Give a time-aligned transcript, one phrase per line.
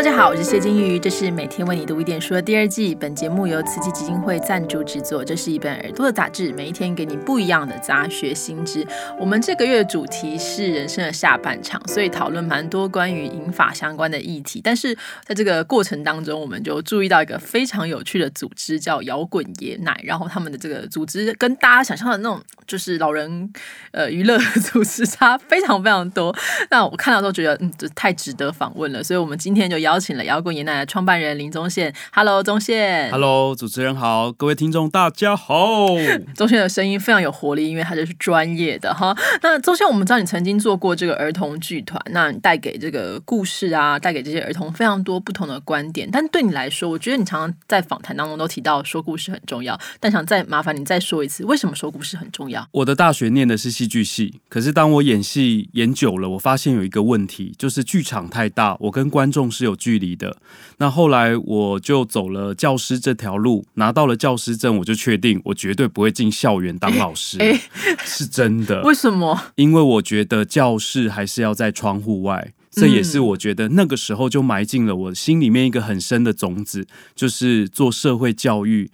[0.00, 2.94] 大家好，我是谢金鱼，这是每天为你读一点书的第二季。
[2.94, 5.22] 本节目由慈济基金会赞助制作。
[5.22, 8.82] 这是一本耳朵的杂志，每一天给你不一样的杂学新知。
[9.18, 14.58] 我们这个月的主题是人生的下半场，所以讨论蛮多关于银法相关的议题。
[14.64, 20.00] 但是在这个过程当中，我们就注意到一个非常有趣的组织，叫摇滚爷奶。
[20.02, 23.52] 然后他们的这个组织跟大家想象的那种就是老人
[23.92, 26.34] 呃娱乐组织差非常非常多。
[26.70, 29.04] 那我看到都觉得，嗯，这太值得访问了。
[29.04, 31.92] 所以我们今天就邀请了摇滚爷奶的创办人林宗宪。
[32.12, 33.10] Hello，宗宪。
[33.10, 35.88] Hello，主持人好，各位听众大家好。
[36.36, 39.16] 宗宪的声音非常有活力，因为他就是专业的哈。
[39.42, 46.08] 那宗宪，我们知道你曾经做过这个儿童剧团，那你带给这个故事啊，带给这些儿童非常多不同的观点。
[46.10, 52.66] 但对你来说，我觉得你常常在访谈当中都提到说故事很重要，但想再麻烦你再说一次，为什么说故事很重要？
[52.72, 60.36] 我的大学念的是戏剧系，可是当我演戏演久了，我发现有一个问题，就是剧场太大，我跟观众是有距离的。
[60.76, 67.58] 那后来我就走了教师这条路，拿到了教师证，我就确定我绝对不会进校园当老师，诶
[68.04, 68.82] 是真的。
[68.82, 69.40] 为什么？
[69.56, 78.90] 因为我觉得教室还是要在窗户外，这也是我觉得那个时候就埋进了我心里面一个很深的种子，就是做社会教育。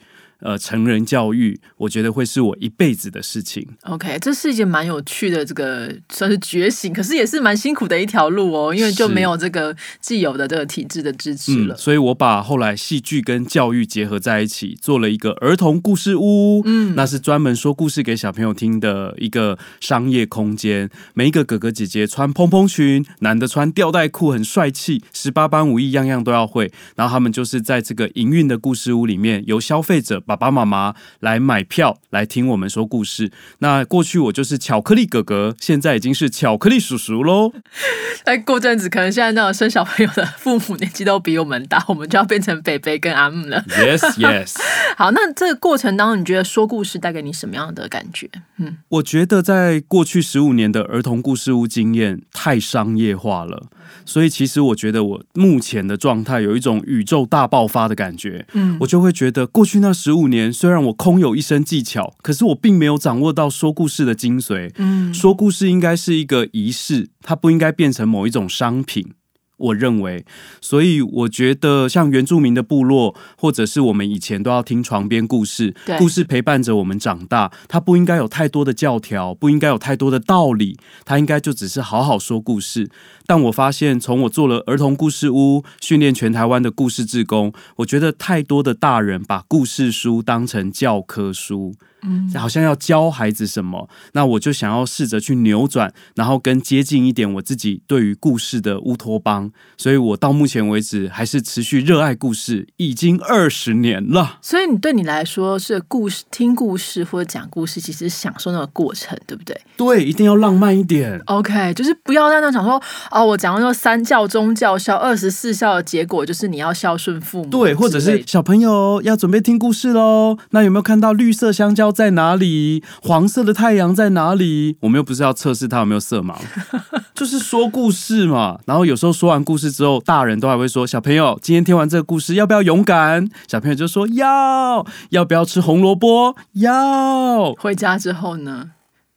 [0.46, 3.66] 呃，成人教育，我觉得会是我一辈子的事情。
[3.82, 11.76] OK，这是一件蛮有趣的这个算是觉醒，可是也是蛮辛苦的一条路哦，因为就没有这个既有的这个体制的支持了。
[11.76, 16.62] 所以我把后来戏剧跟教育结合在一起，做了一个儿童故事屋。
[16.64, 20.88] 嗯，那是专门说故事给小朋友听的一个商业空间。
[21.14, 26.70] 每一个哥哥姐姐穿蓬蓬裙，男的穿吊带裤，很帅气，十八般武艺样样都要会。
[26.94, 33.32] 然后他们就是在这个营运的故事屋里面，由消费者爸爸妈妈来买票来听我们说故事。
[33.58, 37.52] 那过去我就是巧克力哥哥，现在已经是巧克力叔叔喽。
[38.24, 43.64] 但过阵子，可能现在那种生小朋友的父母年纪都比我们大，我们就要变成北北跟阿木了。
[43.68, 44.54] Yes, yes。
[44.96, 48.28] 好，那这个过程当中，你觉得说故事带给你什么样的感觉？
[48.58, 53.66] 嗯，我觉得在过去十五年的儿童故事屋经验太商业化了，
[54.04, 58.46] 所以其实我觉得我目前的状态有一种宇宙大爆发的感觉。
[58.54, 64.72] 嗯，我就会觉得过去那十五年，虽然我空有一身技巧，可是我并没有掌握到说故事的精髓。
[64.76, 69.12] 嗯，说故事应该是一个仪式，它不应该变成某一种商品。
[69.58, 70.24] 我认为，
[70.60, 82.90] 所以我觉得像原住民的部落，或者是我们以前都要听床边故事，故事陪伴着我们长大，它不应该有太多的教条，不应该有太多的道理，它应该就只是好好说故事。
[83.26, 91.74] 但我发现，从我做了儿童故事屋，训练全台湾的故事志工，我觉得太多的大人把故事书当成教科书。
[92.02, 99.50] 嗯，好像要教孩子什么，那我就想要试着去扭转，然后更接近一点我自己对于故事的乌托邦。
[99.76, 104.38] 所以我到目前为止还是持续热爱故事，已经二十年了。
[104.42, 111.20] 所以你对你来说是故事、听故事或者讲故事，其实享受那个过程，对不对对，一定要浪漫一点。
[111.26, 112.80] ？OK，就是不要在那想说
[113.10, 120.38] 哦，我讲说三教中教孝二十四孝的结果就是你要孝顺父母对，或者是小朋友要准备听故事喽。
[120.50, 122.82] 那有没有看到绿色香蕉在哪里？
[123.02, 124.76] 黄色的太阳在哪里？
[124.80, 126.34] 我们又不是要测试他有没有色盲，
[127.14, 128.58] 就是说故事嘛。
[128.66, 136.36] 然后有时候说完故事之后，大人都还会说：“小朋友，今天听完这个故事，要不要勇敢？”小朋友就说：“要。”要不要吃红萝卜？
[136.52, 137.52] 要。
[137.54, 138.70] 回家之后呢？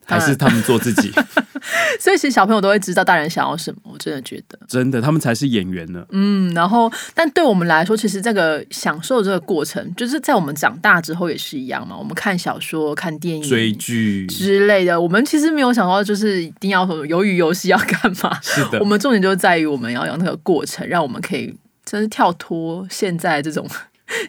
[0.10, 1.12] 还是他们做自己，
[2.00, 6.04] 所以其实小朋友都会知道大人想要什么，我真的觉得，真的，他们才是演员呢。
[6.12, 11.96] 嗯，然后，但对我们来说，其实这个享受这个过程，就是在我们长大之后也是一样嘛。
[11.96, 18.40] 我们看小说、看电影、追剧之类的，我们其实没有想到，就是一定要什么鱿鱼游戏要干嘛。
[18.42, 21.54] 是的我，们重点就在于我们要有那个过程，让我们可以
[21.86, 23.68] 真是跳脱现在这种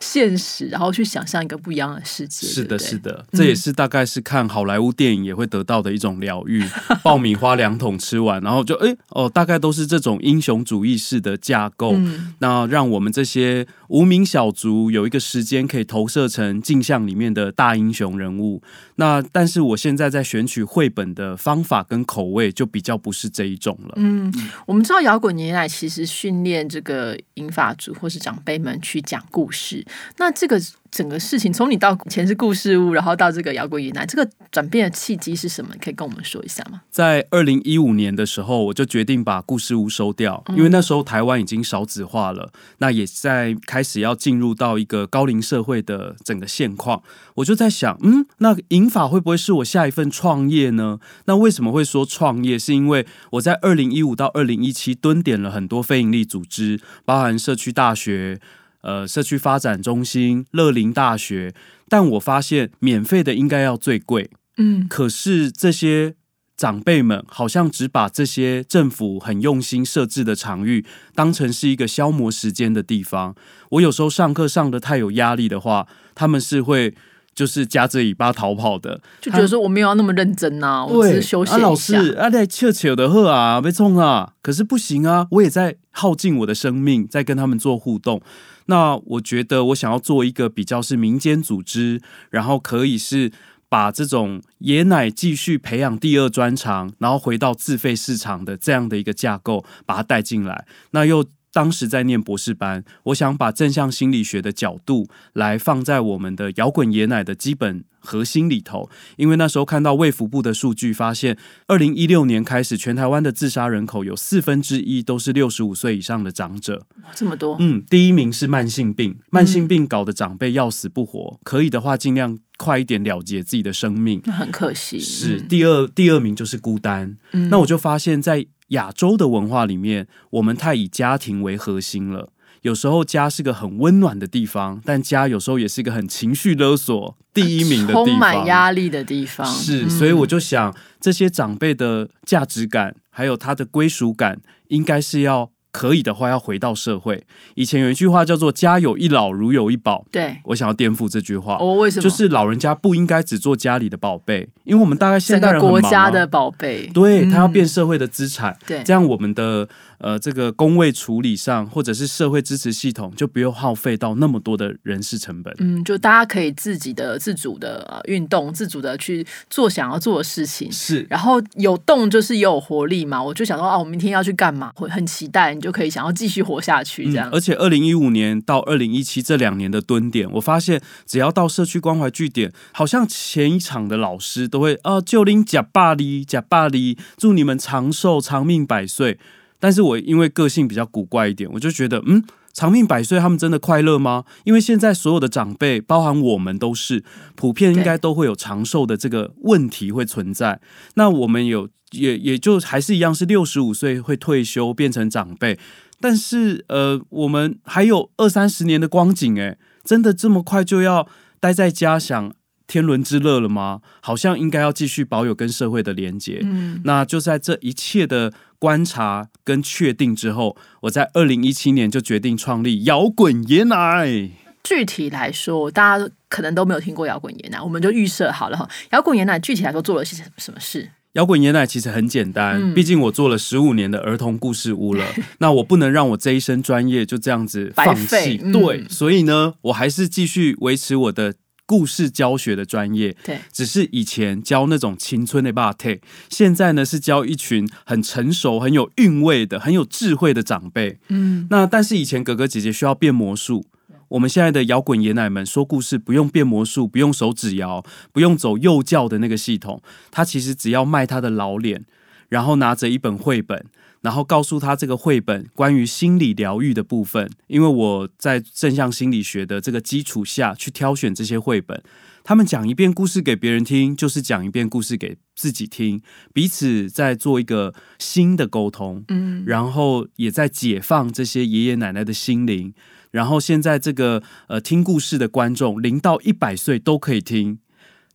[0.00, 2.46] 现实，然后去想象一个不一样的世界。
[2.46, 6.64] 是的，对对是的，这也是大概是看好莱坞电影也会得到的一种疗愈。
[7.04, 11.92] 爆米花两桶吃完，然后就哎哦，大概都是这种英雄主义式的架构。
[11.94, 18.62] 嗯那让我们这些无名小卒有一个时间可以投射成镜像里面的大英雄人物。
[18.96, 23.94] 那但是我现在在选取绘本的方法跟口味，就比较不是这一种了。
[23.96, 24.32] 嗯，
[24.66, 29.84] 我们知道摇滚年代其实训练这个银发族或是长辈们去讲故事。
[29.90, 30.14] 事。
[30.18, 30.60] 那这个
[30.90, 35.74] 整个事情，从你到前是故事屋，然后到这个摇滚以来，这个转变的契机是什么？
[35.80, 36.82] 可以跟我们说一下吗？
[36.90, 47.02] 在二零一五年的时候，我就决定把故事屋收掉，因为那时候台湾已经少子化了，那也在开始要进入到一个高龄社会的整个现况。
[47.36, 50.98] 我就在想，嗯，那银法会不会是我下一份创业呢？
[51.26, 52.58] 那为什么会说创业？
[52.58, 58.40] 是因为我在二零一五到二零一七蹲点了很多非营利组织，包含社区大学。
[58.82, 61.52] 呃，社区发展中心、乐林大学，
[61.88, 66.14] 但我发现免费的应该要最贵，嗯，可是这些
[66.56, 70.84] 长辈们好像只把这些政府很用心设置的场域
[71.14, 73.34] 当成是一个消磨时间的地方。
[73.70, 76.94] 我有时候上课上的太有压力的话，他们是会
[77.34, 81.62] 就是夹着尾巴逃跑的，就觉得说我没有要那么认真呐，我只是休息一下。
[81.62, 88.20] 老师啊，在切切的喝啊，被冲啊，可是不行啊，我也在耗尽我的生命，在跟他们做互动。
[88.70, 92.00] 那我觉得我想要做一个比较是民间组织，
[92.30, 93.32] 然后可以是
[93.68, 100.64] 把这种爷奶继续培养第二专长，然后回到自费市场的这样的一个架构，把它带进来。
[100.92, 107.84] 那又当时在念博士班，我想把正向心理学的角度来放在我们的摇滚爷奶的基本。
[108.02, 108.88] 核心里头，
[109.18, 111.36] 因为那时候看到卫福部的数据，发现
[111.66, 117.58] 二零一六年开始，全台湾的自杀人口有四分之一都是六十五岁以上的长者，这么多。
[117.60, 125.00] 嗯，第一名是慢性病，慢性病搞得长辈要死不活，可以的话尽量快一点了结自己的生命，很可惜。
[125.00, 127.16] 是第二，第二名就是孤单。
[127.48, 132.28] 那我就发现，在亚洲的文化里面，我们太以家庭为核心了。
[132.60, 139.46] 有时候家是个很温暖的地方，但家有时候也是一个很情绪勒索第一名的地方，充满压力的地方。
[139.46, 145.50] 是，所以我就想，这些长辈的价值感，还有他的归属感，应该是要。
[145.72, 147.24] 可以的话，要回到社会。
[147.54, 150.04] 以前有一句话叫做“家有一老，如有一宝”。
[150.10, 151.56] 对，我想要颠覆这句话。
[151.60, 152.02] 哦，为什么？
[152.02, 158.56] 就是老人家不应该只做家里的宝贝，因为我们大概现代人国家的宝贝，对他要变社会的资产。
[158.66, 159.68] 对，这样我们的
[160.00, 165.54] 呃这个工位处理上，或者是社会支持系统，就不用耗费到那么多的人事成本。
[165.58, 170.70] 嗯，就大家可以自己的自主的运动，自主的去做想要做的事情。
[170.70, 173.22] 是，然后有动就是也有活力嘛。
[173.22, 174.72] 我就想说啊，我明天要去干嘛？
[174.74, 175.54] 会很期待。
[175.54, 177.28] 你就可以想要继续活下去，这样。
[177.32, 189.18] 而且二零一五年到二零一七这两年的蹲点，我发现只要到社区关怀据点，好像前一场的老师都会啊，就拎假巴黎假巴黎，祝你们长寿长命百岁。
[189.60, 194.24] 但是我因为个性比较古怪一点，我就觉得嗯，长命百岁他们真的快乐吗？
[194.42, 197.04] 因为现在所有的长辈，包含我们都是
[197.36, 200.60] 普遍应该都会有长寿的这个问题会存在。
[200.94, 201.68] 那我们有。
[201.92, 205.58] 也也就还是一样，是六十五岁会退休变成长辈，
[206.00, 211.08] 但是呃，我们还有二三十年的光景，诶，真的这么快就要
[211.40, 212.32] 待在家享
[212.68, 213.80] 天伦之乐了吗？
[214.00, 216.38] 好像应该要继续保有跟社会的连接。
[216.44, 224.30] 嗯，那就在这一切的观察跟确定之后，我在二零一七年就决定创立摇滚爷奶。
[224.62, 228.68] 具体来说，大家可能都没有听过摇滚爷奶，我们就预设好了哈。
[228.90, 230.90] 摇滚爷奶具体来说做了些什么事？
[231.14, 235.04] 摇滚爷奶其实很简单，毕竟我做了十五年的儿童故事屋了，
[235.38, 238.36] 那我不能让我这一身专业就这样子放弃。
[238.52, 241.34] 对，所以呢，我还是继续维持我的
[241.70, 243.16] 故事教学的专业。
[243.22, 245.96] 对，只是以前教那种青春的爸特，
[246.28, 250.98] 现在呢是教一群很成熟、很有韵味的、很有智慧的长辈。
[251.10, 253.64] 嗯，那但是以前哥哥姐姐需要变魔术。
[254.08, 259.80] 我们现在的摇滚爷奶们说故事不用变魔术，不用手指摇，不用走幼教的那个系统，
[260.10, 261.84] 他其实只要卖他的老脸，
[262.28, 263.66] 然后拿着一本绘本，
[264.02, 267.30] 然后告诉他这个绘本关于心理疗愈的部分。
[267.46, 271.82] 因为我在正向心理学的这个基础下去挑选这些绘本，
[272.22, 276.00] 他们讲一遍故事给别人听，就是讲一遍故事给自己听，
[276.32, 282.72] 彼此在做一个新的沟通，嗯，然后也在解放这些爷爷奶奶的心灵。
[283.10, 287.58] 然后现在这个呃听故事的观众零到一百岁都可以听，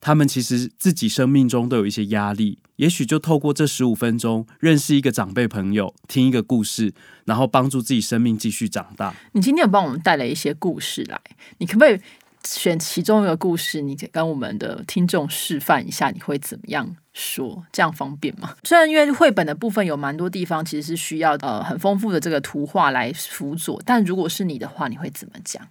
[0.05, 6.93] 他们其实自己生命中都有一些压力，也许就透过这十五分钟认识一个长辈朋友，听一个故事，
[7.25, 9.15] 然后帮助自己生命继续长大。
[9.31, 11.19] 你今天有帮我们带来一些故事来，
[11.57, 11.99] 你可不可以？
[12.43, 17.65] 选其中一个故事，你跟我们的听众示范一下，你会怎么样说？
[17.71, 18.55] 这样方便吗？
[18.63, 25.67] 虽然因为绘本的部分有蛮多地方其实是需要呃很丰富的这个图画来辅佐，但如果是你的话，你会怎么讲？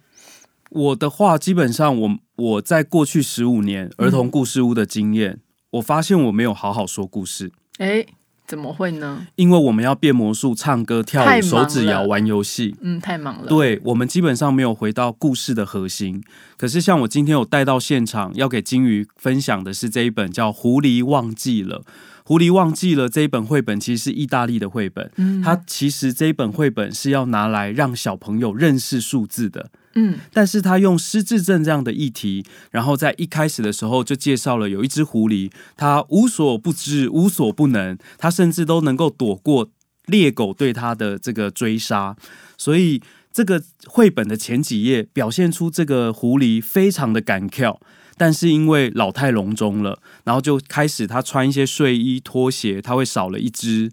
[0.75, 5.39] 我的话，基本上我我在过去十五年儿童故事屋的经验，
[5.71, 7.49] 我发现我没有好好说故事。
[7.77, 8.05] 哎，
[8.45, 9.25] 怎么会呢？
[9.35, 12.75] 因为我们要变魔术、唱歌、跳舞、手指摇、玩游戏。
[12.81, 13.47] 嗯，太忙了。
[13.47, 16.21] 对我们基本上没有回到故事的核心。
[16.57, 21.79] 可是像我今天有带到现场，要给金鱼分享的是这一本叫《狐狸忘记了》。
[22.27, 25.11] 狐狸忘记了这一本绘本，其实是意大利的绘本。
[25.17, 29.69] 嗯，它其实这一本绘本是要拿来让小朋友认识数字的。
[29.97, 39.69] 嗯但是他用失智症这样的议题，然后在一开始的时候就介绍了有一只狐狸，它无所不知、无所不能，它甚至都能够躲过
[40.07, 42.17] 猎狗对它的这个追杀，
[42.57, 43.01] 所以
[43.31, 47.79] 这个绘本的前几页表现出这个狐狸非常的敢跳。
[48.17, 53.91] 但是因为老态龙钟了，然后就开始他穿一些睡衣、拖鞋，他会少了一只，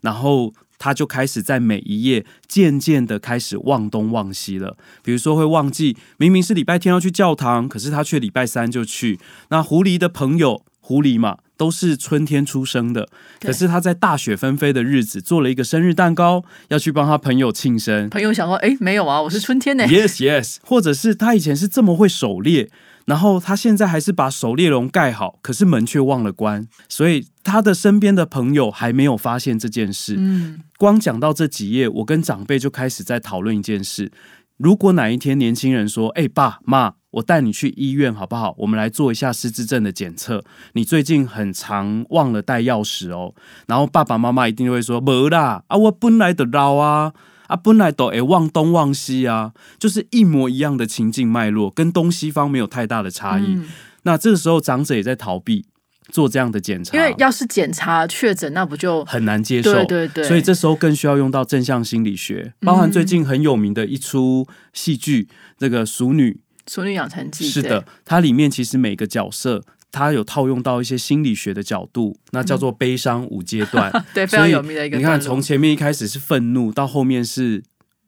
[0.00, 4.76] 然后他就开始在每一页渐渐的开始忘东忘西了。
[5.02, 9.18] 比如说会忘记明明是礼拜天要去教堂，可是他却礼拜三就去。
[9.48, 13.08] 那狐狸的朋友，狐狸嘛，都是春天出生的，
[13.40, 18.08] 可是他在大雪纷飞的日子做了一个生日蛋糕，要去帮他朋友庆生。
[18.08, 19.84] 朋友想说，哎，没有啊，我是春天呢。
[19.84, 22.70] Yes, yes，或者是他以前是这么会狩猎，
[23.08, 30.16] 然后他现在还是把狩猎笼盖好，可是门却忘了关，所以他的身边的朋友还没有发现这件事。
[30.18, 34.12] 嗯，光讲到这几页，我跟长辈就开始在讨论一件事：
[34.58, 38.54] 如果哪一天年轻人说：“哎、爸妈，我带你去医院好不好？
[38.58, 40.44] 我们来做一下失智症的检测。
[40.74, 43.34] 你最近很常忘了带钥匙哦。”
[43.66, 47.14] 然后爸爸妈妈一定会说：“没啦，啊，我本来的老啊。”
[47.48, 53.44] 啊，本来都会忘东忘西啊，就是一模一样的情境脉络，跟东西方没有太大的差异。
[53.48, 53.66] 嗯
[54.04, 55.66] 那这个时候，长者也在逃避
[56.10, 59.74] 做这样的检查，因为要是检查确诊，那不就很难接受。
[59.84, 65.28] 对对对，所以这时候更需要用到正向心理学，包含最近很有名的一出戏剧，
[65.58, 66.40] 这个《熟女
[66.72, 69.64] 《熟女养成记》是的，它里面其实每个角色。
[69.90, 73.90] 它有套用到一些心理学的角度，那叫做悲伤五阶段。
[74.12, 77.62] 对， 对，非所以常有名的一个你看，从前面一开始是愤怒，到后面是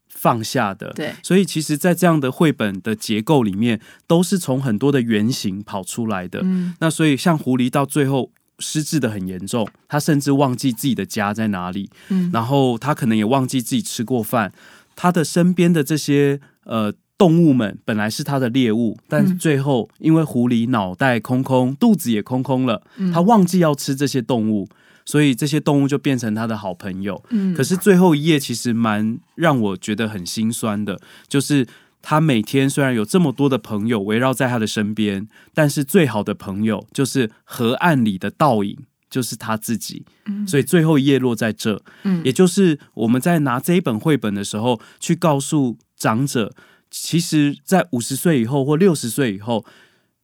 [0.09, 0.93] 放下的。
[0.95, 6.41] 对所以其实，在这样的绘本的结构里面，都是从很多的原型跑出来的。
[6.43, 14.53] 嗯那所以，像狐狸到最后失智的很严重，他甚至忘记自己的家在哪里，嗯然后他可能也忘记自己吃过饭。
[14.95, 19.39] 他的身边的这些呃动物们本来是他的猎物，但是嗯。
[19.39, 23.13] 最后因为狐狸脑袋空空，肚子也空空了，嗯。
[23.13, 24.67] 他忘记要吃这些动物，
[25.05, 27.23] 所以这些动物就变成他的好朋友。
[27.29, 30.99] 嗯，可是最后一页其实蛮让我觉得很心酸的，
[31.29, 31.67] 就是
[32.01, 38.79] 他每天虽然有这么多的朋友围绕在他的身边，但是最好的朋友就是河岸里的倒影。
[39.11, 40.05] 就是他自己，
[40.47, 42.23] 所以最后一页落在这，嗯。
[42.25, 46.55] 也就是我们在拿这一本绘本的时候，去告诉长者，
[46.91, 49.65] 其实，在五十岁以后或六十岁以后，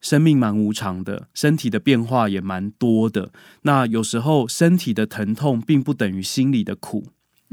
[0.01, 3.31] 生命蛮无常的，身体的变化也蛮多的。
[3.63, 7.07] 那有时候身体的疼痛并不等于心里的苦，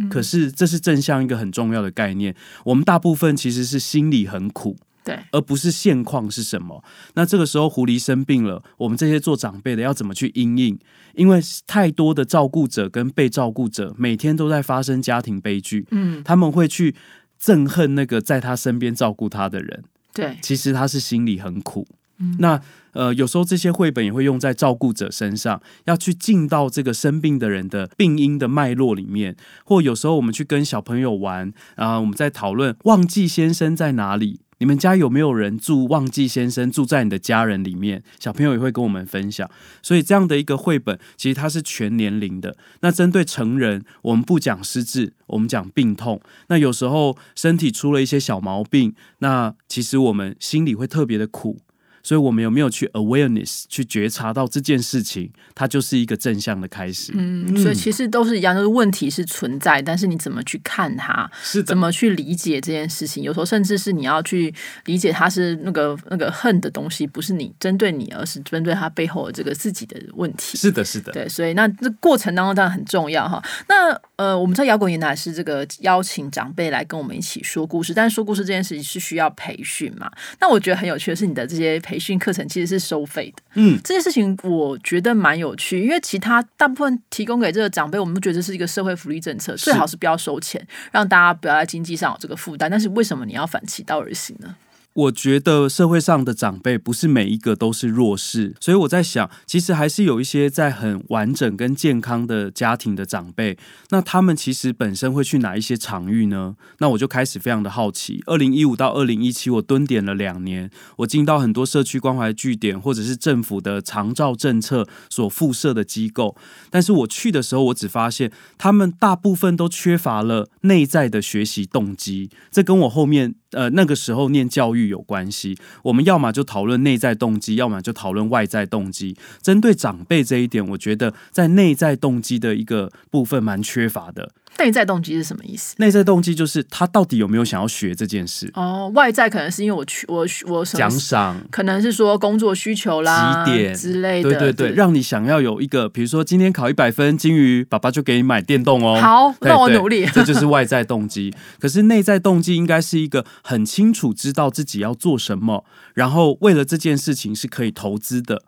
[0.09, 2.35] 可是这是正向一个很重要的概念。
[2.65, 6.83] 我们大部分其实是心里很苦，对，而不是现况是什么。
[7.13, 10.77] 那这个时候狐狸生病了，我们这些做长辈的要怎么去应应？
[11.13, 16.95] 因为太多的照顾者跟被照顾者每天都在发生家庭悲剧，嗯他们会去
[17.43, 19.83] 憎恨那个在他身边照顾他的人。
[20.13, 21.87] 对，其实他是心里很苦。
[22.19, 29.35] 嗯那呃，有时候这些绘本也会用在照顾者身上，要去进到这个生病的人的病因的脉络里面，
[29.65, 34.41] 或有时候我们去跟小朋友玩，啊、我们在讨论忘记先生在哪里。
[34.59, 38.03] 你们家有没有人住忘记先生住在你的家人里面？
[38.19, 39.49] 小朋友也会跟我们分享，
[39.81, 42.55] 所以这样的一个绘本，其实它是全年龄的。
[42.81, 46.21] 那针对成人，我们不讲失智，我们讲病痛。
[46.47, 51.59] 那有时候身体出了一些小毛病，那其实我们心里会特别的苦。
[52.03, 57.13] 所以，我们有没有去 awareness 去觉察到这件事情，它就是一个正向的开始。
[57.15, 63.23] 嗯，所以其实都是一样，就是问题是存在，但是你怎么去看它，是怎么去理解这件事情？
[63.23, 70.57] 有时候甚至是你要去理解它是那个那个恨的东西，不是你针对你，而是针对它背后的这个自己的问题。
[70.57, 73.41] 是的，是的，对，所以那这过程当中当然很重要哈。
[73.69, 80.11] 那呃，我们在摇滚年代是这个邀请长辈来跟我们一起说故事，但是说故事这件事情是需要培训嘛？
[80.41, 83.43] 那我觉得很有趣的是，你的这些培训课程其实是收费的。
[83.55, 92.69] 嗯，这件事情我觉得蛮有趣，因为其他大部分提供给这个长辈，我们都觉得这是一个社会福利政策，最好是不要收钱，让大家不要在经济上有这个负担。
[92.69, 94.55] 但是为什么你要反其道而行呢？
[94.93, 103.57] 我觉得社会上的长辈不是每一个都是弱势，所以我在想，其实还是有一些在很完整跟健康的家庭的长辈，
[103.89, 106.55] 那他们其实本身会去哪一些场域呢？
[106.77, 108.21] 那我就开始非常的好奇。
[108.27, 116.35] 二零一五到二零一七，我蹲点了两年，我进到很多社区关怀据点，或者是政府的长照政策所附设的机构，
[116.69, 123.33] 但是我去的时候，我只发现他们大部分都缺乏了内在的学习动机，这跟我后面。
[123.53, 129.15] 呃，那个时候念教育有关系，我们要么就讨论内在动机，要么就讨论外在动机。
[129.41, 134.31] 针对长辈这一点，我觉得在内在动机的一个部分蛮缺乏的。
[134.59, 135.75] 内在动机是什么意思？
[135.79, 138.49] 内在动机就是他到底有没有想要学这件事？
[138.53, 144.29] 哦，外在可能是因为我去我我奖赏，可能是说工作需求啦、几点之类的。
[144.29, 148.99] 对对对，让你想要有一个，比如说今天考一百分，金鱼爸爸就给你买电动哦。
[149.01, 150.05] 好，那我努力。
[150.13, 151.33] 这就是外在动机。
[151.59, 158.43] 可是内在动机应该是一个很清楚知道自己要做什么，然后为了这件事情是可以投资的。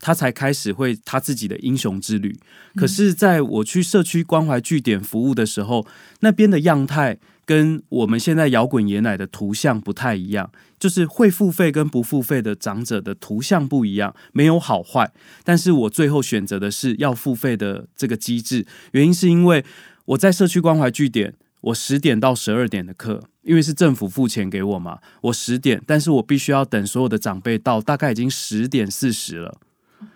[0.00, 2.36] 他才开始会他自己的英雄之旅。
[2.74, 5.86] 可是，在我去社区关怀据点服务的时候，
[6.20, 15.12] 那边的样态跟我们现在摇滚爷奶的图像不太一样，就是会付费跟不付费的长者的图像不一样，没有好坏。
[15.42, 19.64] 但是我最后选择的是要付费的这个机制，原因是因为
[20.04, 29.58] 我在社区关怀据点，我十点到十二点的课，因为是政府付钱给我嘛，我十点，但是我必须要等所有的长辈到，大概已经十点四十了。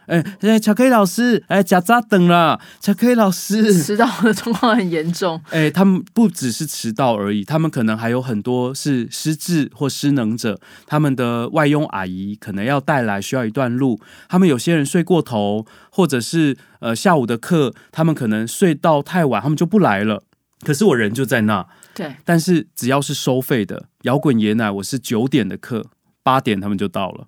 [0.06, 2.60] 哎哎，巧克力老师，哎，假扎等了。
[2.78, 5.40] 巧克力老师迟到的状况很严重。
[5.48, 10.60] 哎，他们不只是迟到而已，他们可能还有很多是失智或失能者。
[10.86, 13.98] 他们的外佣阿姨可能要带来，需要一段路。
[14.28, 20.22] 他们有些人睡过头，或者是呃下午的课，他们可能睡到太晚，他们就不来了。
[20.60, 21.66] 可是我人就在那。
[21.94, 22.14] 对。
[22.24, 25.86] 但是只要是收费的摇滚爷奶，我是九点的课，
[26.22, 27.26] 八点他们就到了。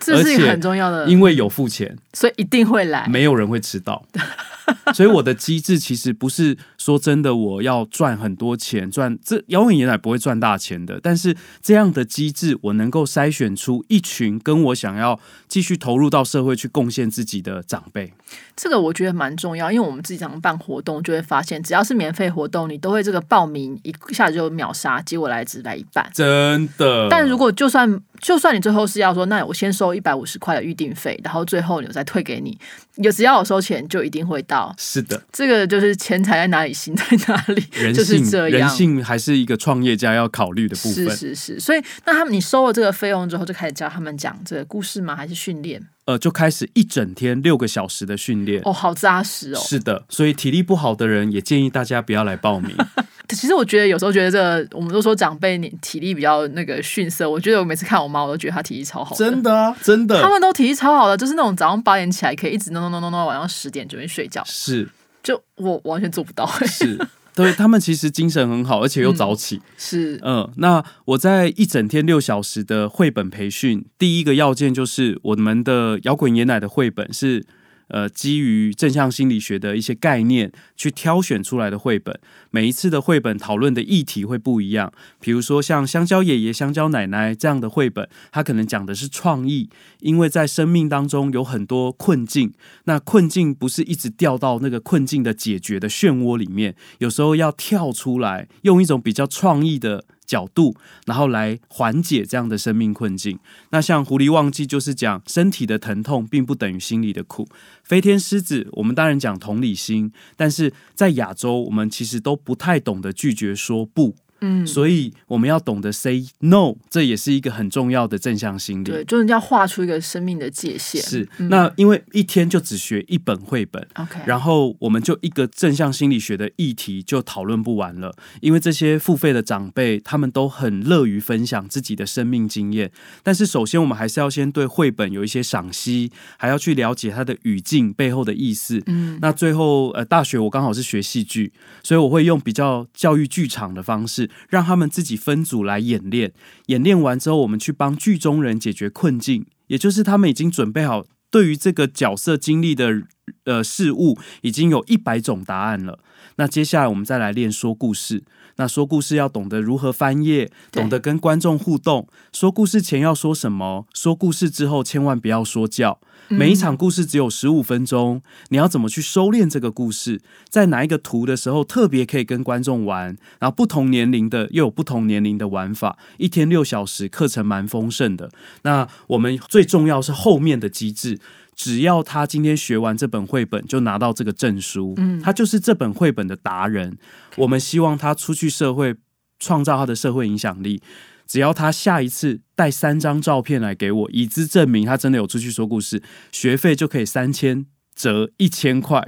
[0.00, 4.04] 这是一个很重要的，因为有付钱，所以一定会来，没有人会迟到。
[4.92, 11.00] 所以我的机制其实不是说真的，我要赚很多钱，赚这摇滚爷奶不会赚大钱的。
[11.02, 18.12] 但是这样的机制，我能够筛选出一群跟我想要继续投入到社会去贡献自己的长辈。
[18.54, 27.08] 这个我觉得蛮重要，因为我们自己常办活动，就会发现只要是免费活动，你都会这个报名一下子就秒杀，结果来只来一半，真的。
[27.08, 32.58] 但如果就算就算你最后是要说，那我先收一百五十块的预定费，然后最后你再退给你，
[32.96, 34.74] 有只要我收钱，就一定会到。
[34.78, 38.60] 是的，这个就是钱财在哪里，心在哪里，就是这样。
[38.60, 41.08] 人性还是一个创业家要考虑的部分。
[41.10, 45.14] 是是是，所以那他们你收了这个费用之后，就开始教他们讲这个故事吗？
[45.16, 45.82] 还是训练？
[46.06, 48.62] 呃，就开始一整天六个小时的训练。
[48.64, 49.58] 哦，好扎实哦。
[49.58, 52.74] 是的，所以体力不好的人也建议大家不要来报名。
[53.36, 57.28] 其实我觉得有时候觉得这个，我们都说长辈你体力比较那个逊色。
[57.28, 59.14] 我觉得我每次看我妈，我都觉得她体力超好。
[59.14, 60.20] 真的啊，真的。
[60.20, 64.42] 他们都体力超好的，就是那种早上八点起来可以一直弄弄弄弄到晚上十点准备睡觉。
[64.46, 64.88] 是。
[65.22, 66.46] 就我完全做不到。
[66.66, 66.98] 是。
[67.36, 69.60] 对他们其实精神很好，而且又早起。
[69.76, 70.18] 是。
[70.24, 77.44] 嗯，那我在一整天六小时的绘本培训，第一个要件就是我们的摇滚爷奶的绘本是。
[77.88, 82.18] 呃，基于正向心理学的一些概念去挑选出来的绘本，
[82.50, 84.92] 每一次的绘本讨论的议题会不一样。
[85.20, 89.68] 比如说像香蕉爷爷、香蕉奶奶这样的绘本，它可能讲的是创意，
[90.00, 92.52] 因为在生命当中有很多困境，
[92.84, 100.04] 那困境不是一直掉到那个困境的解决的漩涡里面，有时候要跳出来，用一种比较创意的。
[100.28, 103.36] 角度，然后来缓解这样的生命困境。
[103.70, 107.48] 那像狐狸忘记，就是讲身体的疼痛并不等于心里的苦。
[107.82, 114.14] 飞天狮子，我们当然讲同理心，但是在亚洲，我们其实都不太懂得拒绝说不。
[114.40, 118.84] 嗯，所以我们要懂得 say no，这也是一个很重要的正向心理。
[118.84, 121.02] 对，就是要画出一个生命的界限。
[121.02, 128.14] 是，那因为一天就只学一本绘本，OK，然后我们就一个正向心理学的议题就讨论不完了。
[128.40, 132.92] 因为这些付费的长辈，他们都很乐于分享自己的生命经验。
[133.22, 138.82] 但是首先，我们还是要先对绘本有一些赏析，还要去了解它的语境背后的意思。
[138.86, 144.27] 嗯，那最后，呃，大学我刚好是学戏剧，所以我会用比较教育剧场的方式。
[144.48, 146.32] 让他们自己分组来演练，
[146.66, 153.02] 演练完之后，我们去帮剧中人解决困境，也就是他们已经准备好对于这个角色经历的
[153.44, 155.98] 呃事物，已经有一百种答案了。
[156.36, 158.24] 那接下来我们再来练说故事。
[158.56, 162.08] 那说故事要懂得如何翻页，懂得跟观众互动。
[162.32, 163.86] 说故事前要说什么？
[163.94, 166.00] 说故事之后千万不要说教。
[166.26, 170.20] 每一场故事只有十五分钟，你要怎么去收敛这个故事？
[170.48, 173.16] 在哪一个图的时候特别可以跟观众玩？
[173.38, 175.96] 然后不同年龄的又有不同年龄的玩法。
[176.18, 178.30] 一天六小时，课程蛮丰盛的。
[178.62, 181.20] 那我们最重要是后面的机制。
[181.58, 186.96] 只要他今天学完这本绘本，就拿到这个证书，嗯，他就是这本绘本的达人。
[187.34, 188.94] 我们希望他出去社会，
[189.40, 190.80] 创造他的社会影响力。
[191.26, 199.04] 只要他下一次带三张照片来给我，以资证明他真的有出去说故事，学费就可以三千折一千块。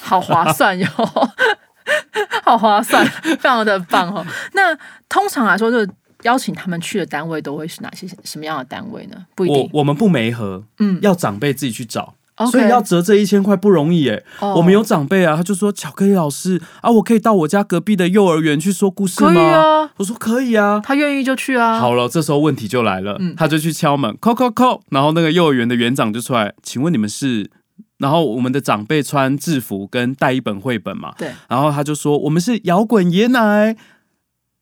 [0.00, 0.86] 好划算哟，
[2.42, 4.26] 好划算，非常的棒哦。
[4.54, 4.74] 那
[5.10, 5.92] 通常来说，就
[6.22, 9.16] 邀请他们去的单位都会是哪些什么样的单位呢？
[9.34, 9.70] 不一我定。
[9.72, 12.14] 我们不媒合，嗯要长辈自己去找。
[12.50, 14.24] 所以要折这一千块不容易耶。
[14.40, 19.90] 哦我们有长辈啊，他就说巧克力老师啊，我可以到我家隔壁的幼儿园去说故事吗？
[19.98, 20.80] 我说可以啊。
[20.82, 21.78] 他愿意就去啊。
[21.78, 27.50] 好了，这时候问题就来了，嗯他就去敲门，叩叩叩，然后那个幼儿园的园长就出来，请问你们是？
[27.98, 33.76] 然后我们的长辈穿制服跟带一本绘本嘛，对，然后他就说我们是摇滚爷奶，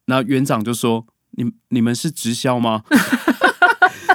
[0.04, 2.82] 然后园长就说你你们是直销吗？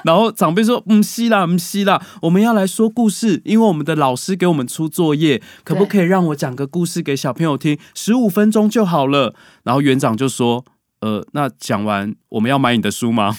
[0.04, 7.80] 然后长辈说：“嗯，是啦，嗯，是啦，我们要来说故事，因为我们的老师给我们出作业，可不可以让我讲个故事给小朋友听？
[7.96, 10.64] 十五分钟就好了。”然后园长就说
[11.02, 13.36] ：“呃，那讲完我们要买你的书吗？”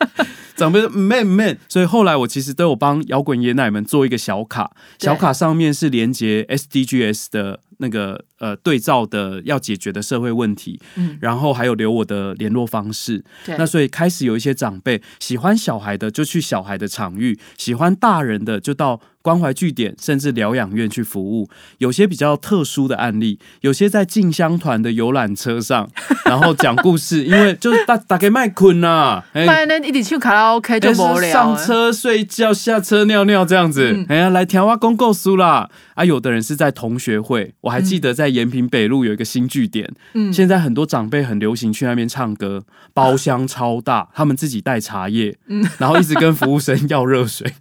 [0.54, 13.24] 长辈说：“man man。”所以后来我其实都有帮摇滚爷奶们做一个小卡，小卡上面是连接 SDGs 的那个呃对照的要解决的社会问题，嗯然后还有留我的联络方式。
[13.44, 21.48] 对那所以开始有一些长辈喜欢小孩的就去小孩的场域，喜欢大人的就到关怀据点甚至疗养院去服务。
[21.78, 25.90] 有些比较特殊的案例，有些在进香团的游览车上，
[26.24, 31.32] 然后讲故事，因为就是大大概麦困呐，哎不然呢，一起去卡拉 OK 就无聊。
[31.32, 33.92] 上车睡觉，下车尿尿这样子。
[33.92, 35.70] 嗯哎呀，来调啊公购书啦！
[36.00, 40.32] 啊，有的人是在同学会，我还记得在延平北路有一个新据点，嗯。
[40.32, 45.62] 现在很多长辈很流行去那边唱歌，包厢超大，他们自己带茶叶，嗯。
[45.76, 47.52] 然后一直跟服务生 要热水。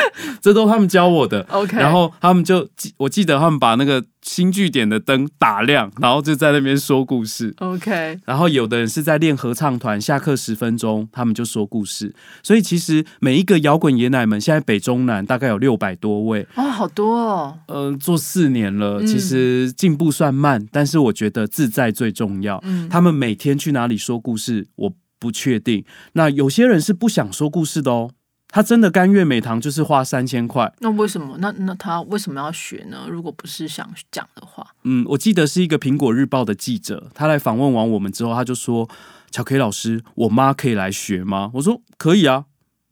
[0.40, 7.54] 这都他们教我的 OK 然后他们就记，我记得他们把那个新据点的灯打亮，然后就在那边说故事。
[7.58, 12.14] OK，然后有的人是在练合唱团，下课十分钟，他们就说故事。
[12.42, 17.58] 所以其实每一个摇滚爷奶们，现在北中南大概有六百多位，哦，好多哦。
[17.68, 22.60] 嗯、做四年了，嗯其实进步算慢，但是我觉得自在最重要。
[22.64, 25.84] 嗯，他们每天去哪里说故事，我不确定。
[26.12, 28.10] 那有些人是不想说故事的哦，
[28.48, 30.72] 他真的甘愿每堂就是花三千块。
[30.78, 31.36] 那为什么？
[31.38, 33.06] 那那他为什么要学呢？
[33.08, 38.88] 如果不是想讲的话，嗯，我记得是一个苹果日报的记者，他来访问完我们之后，他就说
[39.30, 42.46] ：“巧克力老师，我妈可以来学吗？”我说：“可以啊。”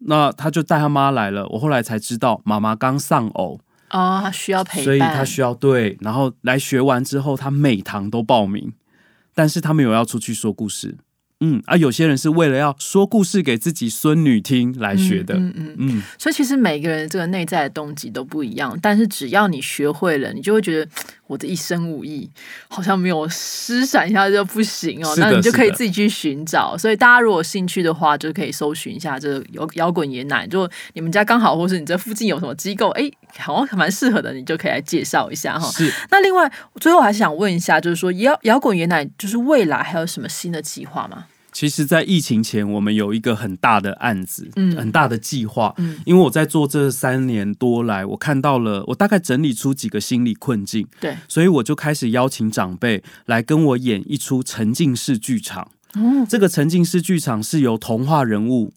[0.07, 1.47] 那他就带他妈来了。
[1.49, 3.59] 我后来才知道，妈妈刚丧偶，
[3.91, 5.97] 哦，他需要陪伴，所以他需要对。
[6.03, 8.75] 然后来学完之后，他每堂都报名，
[9.35, 10.99] 但是他没有要出去说故事。
[11.45, 15.35] 嗯啊，有些人是为了要说故事给自己孙女听来学的。
[15.35, 20.91] 嗯嗯嗯嗯所以其实每个人这个内在的动机都不一样，但是只要你学会了，你就会觉得
[21.27, 22.31] 我的一身武艺
[22.69, 26.77] 好像没有施展一下就不行哦，那你就可以自己去寻找。
[26.79, 30.49] 所以大家如果有兴趣的话，就可以搜寻一下这个摇摇滚爷奶。
[30.51, 35.71] 如果你们家刚好，或是你这附近有什么机构，哎，好像蛮适合的，你就可以来介绍一下哈。
[35.71, 41.27] 是那另外，最后还是想问一下，就是说摇摇滚爷奶，就是未来还有什么新的计划吗？
[41.55, 44.77] 其实，在疫情前，我们有一个很大的案子，嗯。
[44.77, 45.73] 很大的计划。
[45.79, 46.01] 嗯。
[46.05, 55.71] 因为我在做这三年多来，我看到了，我大概整理出几个心理困境，对，所以我就开始邀请长辈来跟我演一出沉浸式剧场。
[55.95, 58.73] 哦，这个沉浸式剧场是由童话人物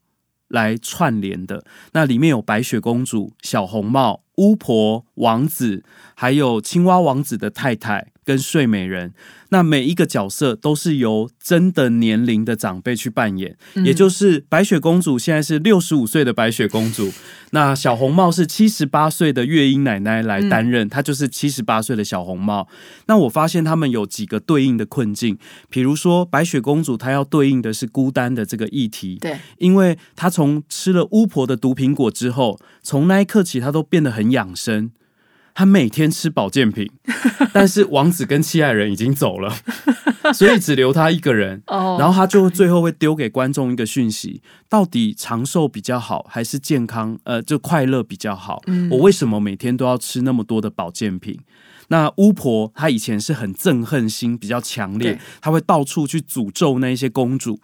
[0.49, 9.13] 来串联的，那里面有白雪公主、小红帽、巫婆、王子，还有青蛙王子的太太跟睡美人。
[9.49, 17.13] 那每一个角色都是由真的年龄的长辈去扮演，也就是白雪公主现在是六十五岁的白雪公主，
[17.51, 22.67] 那小红帽是七十八岁的月英奶奶来担任，她就是七十八岁的小红帽。
[23.05, 25.37] 那我发现他们有几个对应的困境，
[25.69, 34.91] 比如说白雪公主她要对应的是孤单的这个议题，对，因为她从吃了巫婆的毒苹果之后，从那一刻起她都变得很养生。
[35.57, 36.87] 他每天吃保健品，
[37.51, 39.51] 但是王子跟七爱人已经走了，
[40.31, 41.63] 所以只留他一个人。
[41.65, 47.17] 哦，然后他就最后会丢给观众一个讯息：到底长寿比较好，还是健康？
[47.23, 48.61] 呃，就快乐比较好？
[48.67, 51.39] 嗯我为什么每天都要吃那么多的保健品？
[51.87, 57.59] 那巫婆她以前是很憎恨心比较强烈，她会到处去诅咒那一些公主。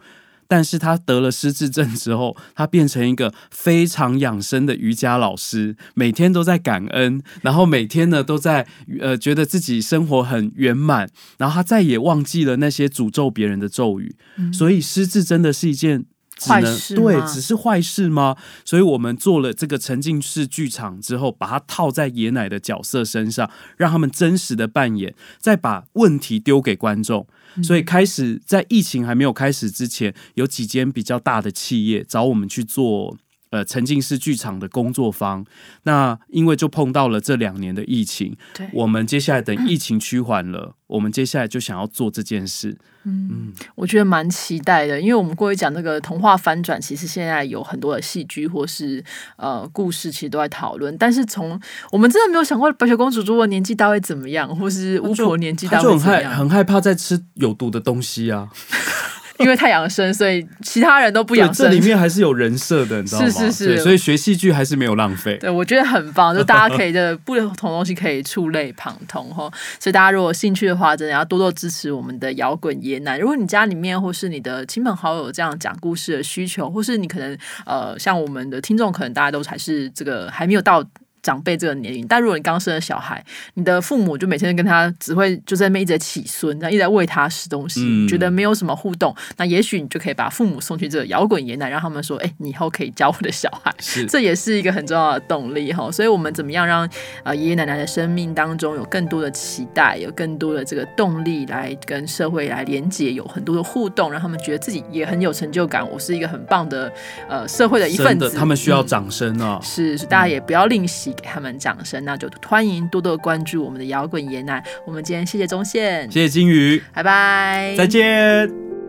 [0.54, 8.68] 但是他得了失智症之后，他变成一个非常养生的瑜伽老师，每天都在感恩，然后每天呢都在
[9.00, 14.16] 呃觉得自己生活很圆满，然后他再也忘记了那些诅咒别人的咒语。
[14.52, 16.06] 所以失智真的是一件
[16.42, 18.36] 坏事对，只是坏事吗？
[18.66, 27.28] 所以我们做了这个沉浸式剧场之后，把它套在爷奶的角色身上，让他们真实的扮演，再把问题丢给观众。
[27.62, 33.16] 所以开始在疫情还没有开始之前，有几间比较大的企业找我们去做。
[33.54, 35.46] 呃，沉浸式剧场的工作方，
[35.84, 42.76] 那因为就碰到了这两年的疫情，对，我们接下来等疫情趋缓了，我们接下来就想要做这件事。
[43.06, 49.04] 嗯我觉得蛮期待的，因为我们过去讲那个童话翻转，其实现在有很多的戏剧或是
[49.38, 50.98] 呃故事，其实都在讨论。
[50.98, 51.62] 但是从
[51.92, 58.50] 我们真的没有想过白雪公主如果年纪大会怎么样，或是巫婆年纪大会怎么样，很害怕在吃有毒的东西啊。
[59.40, 61.66] 因为太养生，所以其他人都不对，养生。
[61.66, 63.28] 这里面还是有人设的，你知道吗？
[63.28, 65.38] 是是是所以学戏剧还是没有浪费。
[65.38, 69.52] 对，我觉得很棒，就大家可以 的不同东西可以触类旁通哈。
[69.80, 73.18] 所以大家如果有兴趣的话，真的要多多支持我们的摇滚爷奶。
[73.18, 80.84] 如果你家里面或是你的亲朋好友有这样讲故事的需求，或是你可能呃像我们的听众，可能大家都还是这个还没有到。
[81.24, 83.24] 长辈这个年龄，但如果你刚生了小孩，
[83.56, 93.74] 你的父母就每天跟他只会就在那边一直在起孙，然后一直在喂他吃东西，嗯觉得没有什么互动，那也许你就可以把父母送去这个摇滚爷奶，让他们说，哎、你以后可以教我的小孩。
[94.10, 95.90] 这也是一个很重要的动力哈。
[95.90, 96.88] 所以，我们怎么样让
[97.24, 105.90] 呃爷爷奶奶的生命当中有更多的期待，有更多的这个动力来跟社会来连接，有很多的互动，让他们觉得自己也很有成就感。
[105.90, 106.92] 我是一个很棒的
[107.30, 109.60] 呃社会的一份，子，他们需要嗯掌声啊！
[109.64, 114.64] 是，是大家也不要吝惜给他们掌声，那就欢迎多多关注我们的摇滚爷奶。
[114.86, 118.83] 我们今天谢谢钟宪，谢谢金鱼，拜拜，再见。